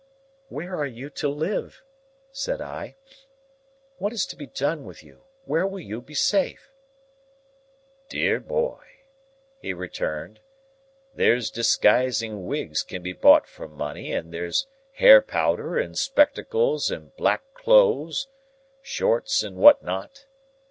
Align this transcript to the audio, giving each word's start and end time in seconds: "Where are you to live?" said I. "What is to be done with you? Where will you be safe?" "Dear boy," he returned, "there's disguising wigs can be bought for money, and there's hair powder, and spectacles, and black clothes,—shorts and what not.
"Where 0.47 0.75
are 0.77 0.87
you 0.87 1.11
to 1.11 1.29
live?" 1.29 1.83
said 2.31 2.59
I. 2.59 2.95
"What 3.99 4.11
is 4.11 4.25
to 4.25 4.35
be 4.35 4.47
done 4.47 4.83
with 4.83 5.03
you? 5.03 5.25
Where 5.45 5.67
will 5.67 5.79
you 5.79 6.01
be 6.01 6.15
safe?" 6.15 6.71
"Dear 8.09 8.39
boy," 8.39 8.81
he 9.59 9.73
returned, 9.73 10.39
"there's 11.13 11.51
disguising 11.51 12.47
wigs 12.47 12.81
can 12.81 13.03
be 13.03 13.13
bought 13.13 13.45
for 13.47 13.67
money, 13.67 14.11
and 14.11 14.33
there's 14.33 14.65
hair 14.93 15.21
powder, 15.21 15.77
and 15.77 15.95
spectacles, 15.95 16.89
and 16.89 17.15
black 17.15 17.43
clothes,—shorts 17.53 19.43
and 19.43 19.55
what 19.57 19.83
not. 19.83 20.25